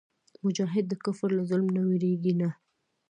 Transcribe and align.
مجاهد 0.43 0.85
د 0.89 0.93
کفر 1.03 1.29
له 1.37 1.43
ظلم 1.49 1.67
نه 1.75 1.81
وېرېږي 1.87 2.33
نه. 2.41 2.49